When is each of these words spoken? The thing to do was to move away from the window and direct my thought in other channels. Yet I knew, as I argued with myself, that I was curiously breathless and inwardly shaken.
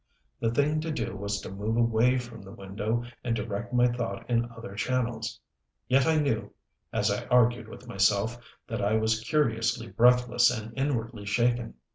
The 0.39 0.49
thing 0.49 0.81
to 0.81 0.89
do 0.89 1.15
was 1.15 1.41
to 1.41 1.51
move 1.51 1.77
away 1.77 2.17
from 2.17 2.41
the 2.41 2.49
window 2.51 3.03
and 3.23 3.35
direct 3.35 3.71
my 3.71 3.87
thought 3.87 4.27
in 4.27 4.49
other 4.49 4.73
channels. 4.73 5.39
Yet 5.87 6.07
I 6.07 6.15
knew, 6.15 6.55
as 6.91 7.11
I 7.11 7.27
argued 7.27 7.67
with 7.67 7.87
myself, 7.87 8.39
that 8.67 8.81
I 8.81 8.93
was 8.95 9.19
curiously 9.19 9.89
breathless 9.89 10.49
and 10.49 10.73
inwardly 10.75 11.27
shaken. 11.27 11.75